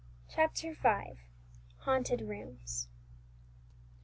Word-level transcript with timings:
CHAPTER 0.27 0.73
V. 0.73 1.19
HAUNTED 1.81 2.21
ROOMS. 2.23 2.87